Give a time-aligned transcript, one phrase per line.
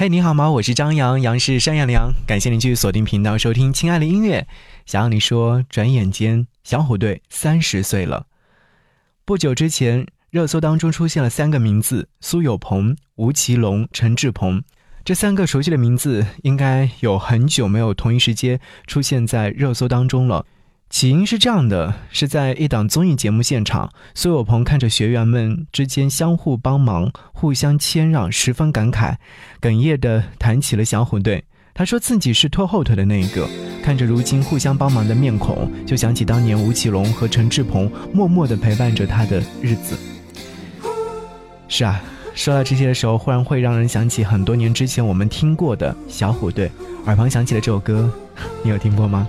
[0.00, 0.48] 嘿，你好吗？
[0.48, 2.12] 我是张扬，杨是山羊的羊。
[2.24, 4.42] 感谢您继续锁定频道收听《亲爱的音乐》。
[4.86, 8.26] 想要你说，转眼间小虎队三十岁了。
[9.24, 14.62] 不久之前，热搜当中出现了三个名字：苏有朋、吴奇隆、陈志朋。
[15.04, 20.46] 这三个熟悉的名字，应该有很久没有同一时间出现在热搜当中了。
[20.90, 29.16] 起因是这样的：是在一档综艺节目现场，苏有朋看着学员们之间相互帮忙、互相谦让，十分感慨，
[29.60, 31.44] 哽咽地谈起了小虎队。
[31.74, 33.46] 他说自己是拖后腿的那一个，
[33.82, 39.96] 看着如今互相帮忙的面孔，就想起当年吴奇隆和陈志朋默默地陪伴着他的日子。
[41.68, 42.02] 是啊，
[42.34, 46.70] 说到这些的时候，忽然会让人想起很多年之前我们听过的小虎队，
[47.04, 48.10] 耳旁响起的这首歌，
[48.64, 49.28] 你有听过吗？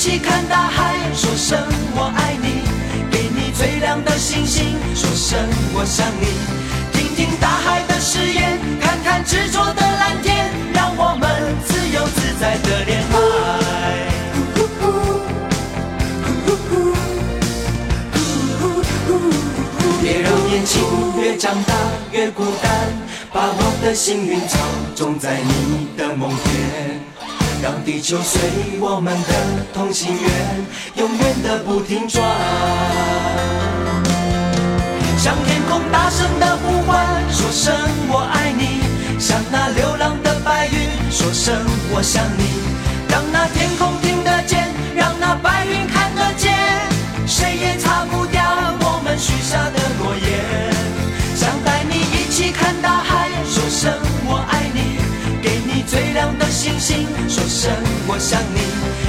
[0.00, 1.58] 一起看大海，说声
[1.94, 2.62] 我爱你，
[3.10, 5.38] 给你最亮的星星；说声
[5.74, 6.24] 我想你，
[6.90, 13.14] 听听大海的誓言，看看执着的蓝天，让我们自由自在的恋爱。
[20.00, 20.80] 别让年轻
[21.20, 21.74] 越长大
[22.10, 22.88] 越孤单，
[23.34, 24.56] 把我的幸运草
[24.96, 27.00] 种在你的梦田，
[27.62, 28.40] 让地球随
[28.80, 29.34] 我们的
[29.74, 30.66] 同心圆，
[30.96, 32.24] 永远的不停转。
[35.18, 37.74] 向天空大声的呼唤，说声
[38.08, 38.80] 我爱你；
[39.20, 41.54] 向那流浪的白云说声
[41.92, 42.44] 我想你。
[43.10, 46.56] 让那天空听得见，让那白云看得见，
[47.26, 48.42] 谁也擦不掉
[48.80, 50.72] 我们许下的诺言。
[51.36, 53.92] 想带你一起看大海，说声
[54.24, 54.96] 我爱你；
[55.42, 57.70] 给你最亮的星星，说声
[58.08, 58.99] 我想你。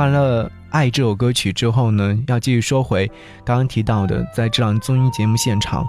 [0.00, 3.06] 完了爱》这首歌曲之后呢，要继续说回
[3.44, 5.86] 刚刚提到的，在这档综艺节目现场，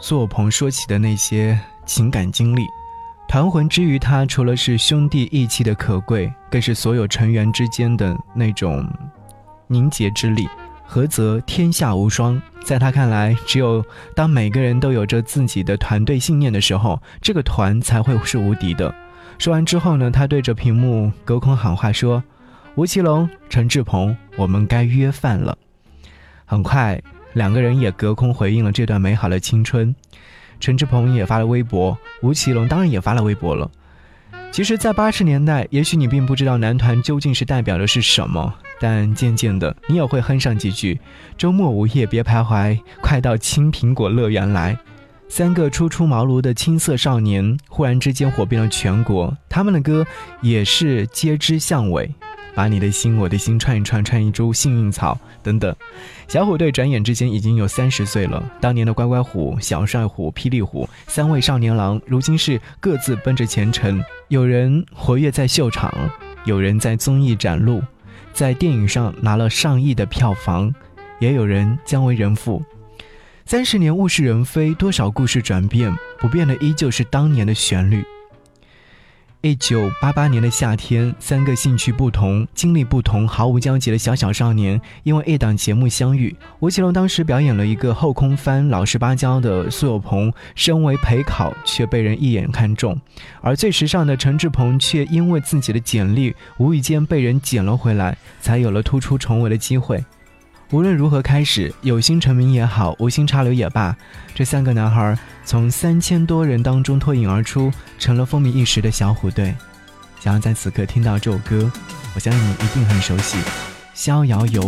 [0.00, 1.56] 苏有朋说起的那些
[1.86, 2.66] 情感经历。
[3.28, 8.84] 团魂之于他，除了是兄弟义气的可贵，更是所有成员之间的那种
[9.68, 10.48] 凝结之力。
[10.84, 12.40] 合则天下无双。
[12.64, 13.84] 在他看来，只有
[14.16, 18.92] 当每个人都有着自己的团队信念的时候，这个团才会是无敌的。
[19.38, 22.22] 说完之后呢，他对着屏幕隔空喊话说
[22.76, 25.56] ：“吴奇隆、陈志朋，我们该约饭了。”
[26.44, 27.00] 很快，
[27.32, 29.94] 两个人也隔空回应了这段美好的青春。
[30.58, 33.70] 陈志朋也发了微博，吴奇隆当然也发了微博了。
[34.50, 41.00] 其实，在八十年代，也许你并不知道男团究竟是代表的是什么，但渐渐的，你也会哼上几句
[41.38, 44.76] ：“周末午夜别徘徊，快到青苹果乐园来。”
[45.28, 50.06] 三个初出茅庐的青涩少年，忽然之间火遍了全国，他们的歌
[50.42, 52.08] 也是接枝向尾。
[52.54, 55.74] 把你的心，我的心串一串，串一株幸运草，等等。
[56.28, 58.40] 小虎队转眼之间已经有三十岁了。
[58.60, 64.00] 当年的乖乖虎、小帅虎、霹雳虎三位少年郎，如今是各自奔着前程。
[64.28, 65.92] 有人活跃在秀场，
[66.44, 67.82] 有人在综艺展露，
[68.32, 70.72] 在电影上拿了上亿的票房，
[71.18, 72.62] 也有人将为人父。
[73.46, 78.02] 三十年物是人非，多少故事转变，不变的依旧是当年的旋律。
[79.42, 86.34] 一九八八年的夏天，三个兴趣不同、经历不同、毫无交集的小小少年，因为一档节目相遇。
[86.60, 92.94] 吴奇隆当时表演了一个后空翻，老实巴交的苏有朋，身为陪考却被人一眼看中；
[93.42, 100.02] 而最时尚的陈志朋，却因为自己的简历无意间被人捡了回来，才有了突出重围的机会。
[100.70, 103.96] 无论如何开始，有心成名也好，无心插柳也罢，
[104.34, 109.54] 这三个男孩从三千多人当中脱颖而出，成了风靡一时的小虎队。
[110.18, 111.70] 想要在此刻听到这首歌，
[112.14, 113.36] 我相信你一定很熟悉，
[113.94, 114.62] 《逍遥游》。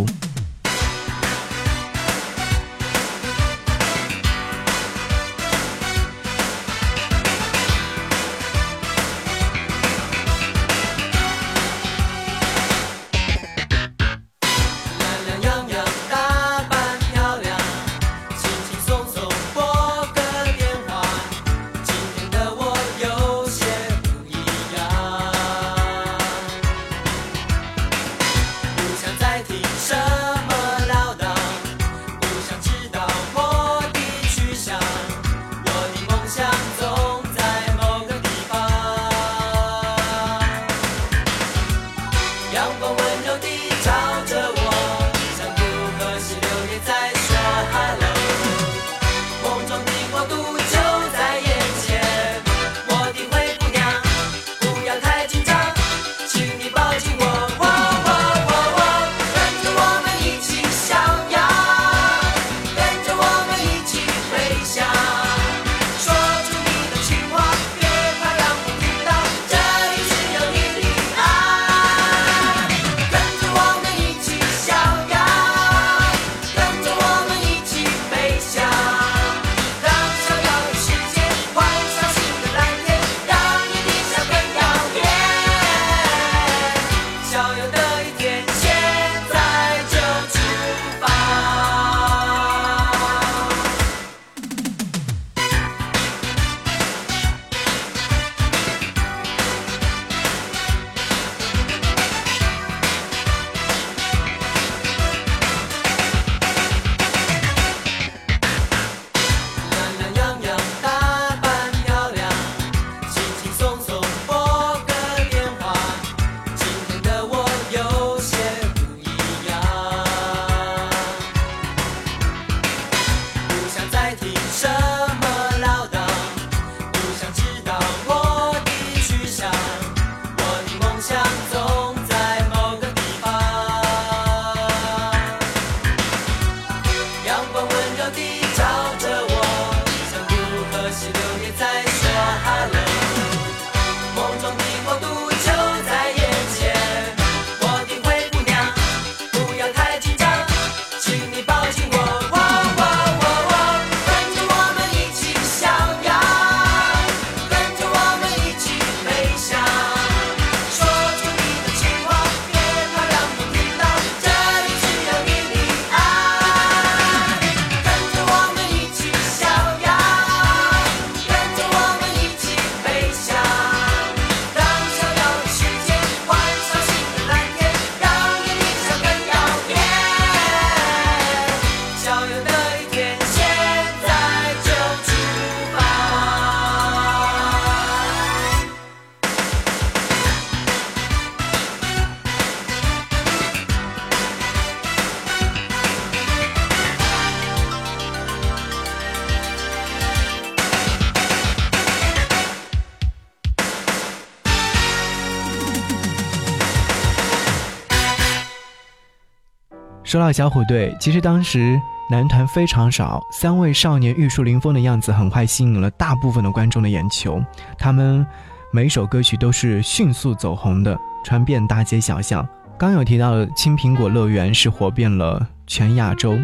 [210.06, 217.42] 说到小虎队，其实当时男团非常少，三位少年玉树临风的样子很快吸引了大部分的观众的眼球。
[217.76, 218.24] 他们
[218.72, 222.48] 每首歌曲都是迅速走红的，传遍大街小巷。
[222.78, 226.38] 刚有提到的青苹果乐园是火遍了全亚洲，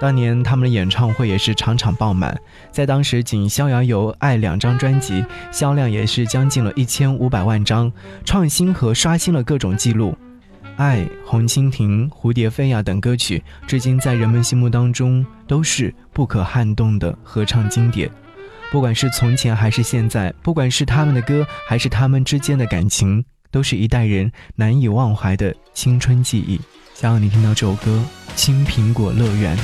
[0.00, 2.36] 当年他们的演唱会也是场场爆满。
[2.72, 7.92] 在当时，仅《逍遥游》《爱》两张专辑销量也是将近了一千五百万张，
[8.24, 10.16] 创新和刷新了各种记录。
[10.76, 18.10] 爱、红蜻蜓、蝴蝶飞呀等歌曲，至今在人们心目当中都是不可撼动的合唱经典。
[18.72, 26.60] 不管是从前还是现在，不管是他们的歌还是他们之间的感情，都是一代人难以忘怀的青春记忆。
[26.92, 28.04] 想要你听到这首歌
[28.34, 29.56] 《青苹果乐园》。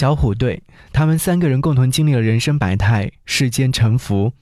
[0.00, 0.62] 小虎队，
[0.94, 4.32] 他们三个人共同经历了人生百态、世间沉浮，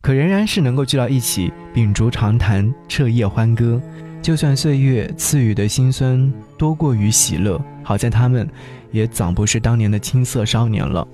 [0.00, 3.82] 可仍然是能够聚到一起，秉烛长谈、彻夜欢歌。
[4.22, 8.48] 就算岁月赐予的辛酸多过于喜乐，好在他们
[8.92, 11.04] 也早不是当年的青涩少年了。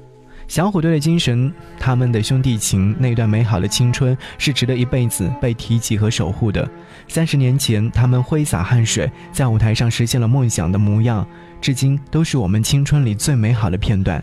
[0.46, 6.70] 小虎队的精神，他们的兄弟情，那段美好的青春是值得一辈子被提及和守护的。
[7.08, 11.26] 三十年前，他们挥洒汗水，在舞台上实现了梦想的模样。
[11.64, 14.22] 至今都是我们青春里最美好的片段。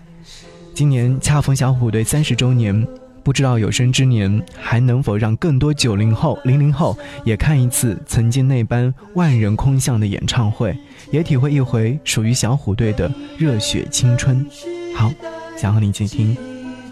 [0.76, 2.88] 今年恰逢小虎队三十周年，
[3.24, 6.96] 不知道有生之年还能否让更多九零后、零零后
[7.26, 10.78] 也看一次曾经那般万人空巷的演唱会，
[11.10, 14.46] 也体会一回属于小虎队的热血青春。
[14.96, 15.12] 好，
[15.58, 16.38] 想和你一起听，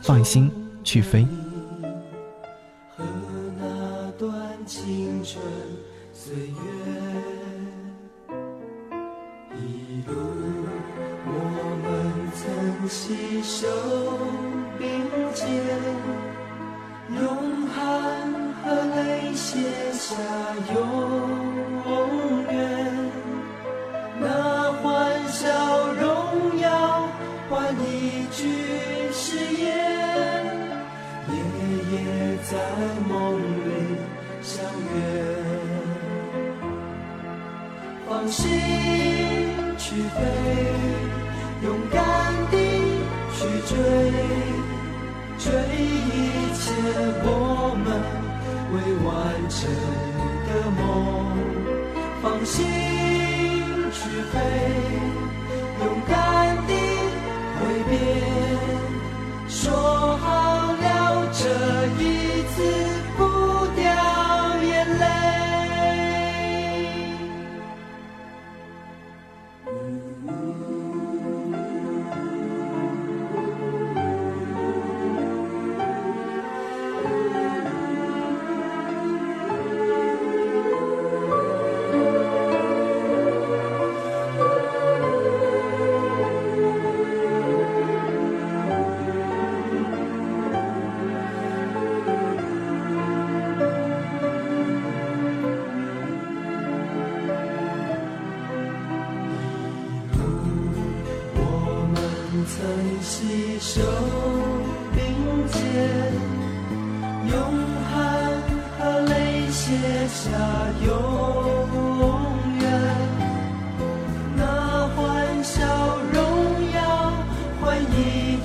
[0.01, 0.49] 放心
[0.83, 1.27] 去飞。
[2.97, 3.05] 和
[3.59, 4.33] 那段
[4.65, 5.39] 青春
[6.11, 7.08] 岁月，
[12.89, 13.67] 携手
[14.79, 14.87] 并
[15.35, 15.45] 肩。
[17.15, 19.57] 用汗和泪写
[19.93, 20.15] 下
[20.73, 21.08] 永
[43.69, 43.75] 追。
[45.37, 46.59] 追一切
[47.23, 47.27] 我
[47.79, 47.87] 们
[48.73, 49.07] 未完
[49.47, 49.57] 成
[50.45, 50.79] 的梦，
[52.21, 52.57] 放心
[53.93, 53.99] 去
[54.33, 54.35] 飞，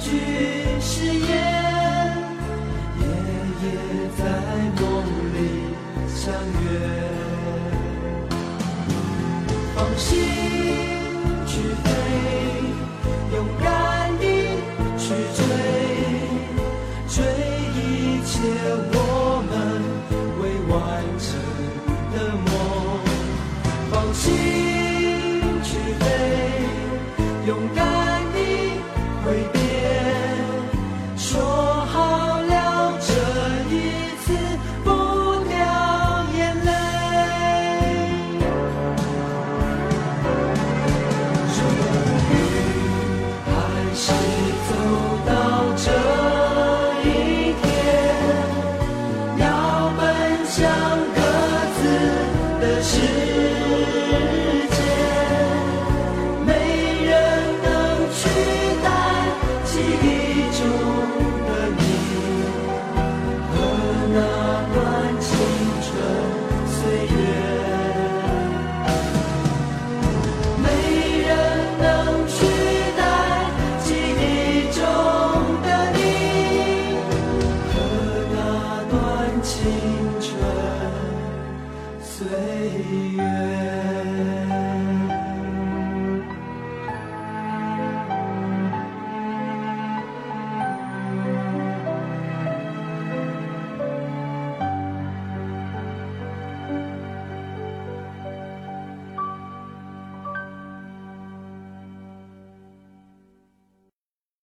[0.05, 0.11] 句
[0.83, 1.29] 誓言
[3.01, 3.03] 夜
[3.63, 3.65] 夜
[4.19, 4.21] 在
[4.79, 4.85] 梦
[5.33, 5.37] 里
[6.15, 6.21] 相
[6.61, 6.65] 约。
[9.75, 10.09] 放心
[11.47, 11.87] 去飞
[13.35, 13.74] 勇敢